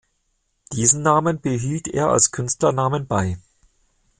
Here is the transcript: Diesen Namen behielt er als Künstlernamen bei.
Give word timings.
Diesen 0.73 1.03
Namen 1.03 1.41
behielt 1.41 1.87
er 1.87 2.07
als 2.09 2.31
Künstlernamen 2.31 3.05
bei. 3.05 3.37